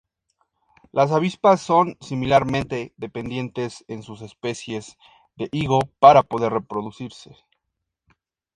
[0.91, 4.97] Las avispas son similarmente dependientes en sus especies
[5.35, 7.35] de higo para poder reproducirse.